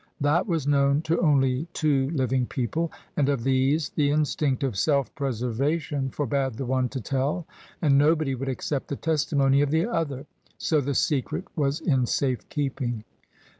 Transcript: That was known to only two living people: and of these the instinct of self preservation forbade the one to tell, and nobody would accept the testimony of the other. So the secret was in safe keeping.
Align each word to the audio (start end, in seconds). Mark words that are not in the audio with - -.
That 0.19 0.47
was 0.47 0.65
known 0.65 1.03
to 1.03 1.21
only 1.21 1.67
two 1.73 2.09
living 2.09 2.47
people: 2.47 2.91
and 3.15 3.29
of 3.29 3.43
these 3.43 3.89
the 3.89 4.09
instinct 4.09 4.63
of 4.63 4.75
self 4.75 5.13
preservation 5.13 6.09
forbade 6.09 6.55
the 6.55 6.65
one 6.65 6.89
to 6.89 6.99
tell, 6.99 7.45
and 7.83 7.99
nobody 7.99 8.33
would 8.33 8.49
accept 8.49 8.87
the 8.87 8.95
testimony 8.95 9.61
of 9.61 9.69
the 9.69 9.85
other. 9.85 10.25
So 10.57 10.81
the 10.81 10.95
secret 10.95 11.45
was 11.55 11.81
in 11.81 12.07
safe 12.07 12.49
keeping. 12.49 13.03